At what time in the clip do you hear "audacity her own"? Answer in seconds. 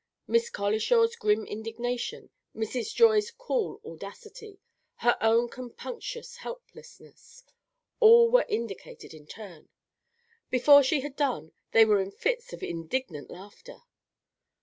3.85-5.47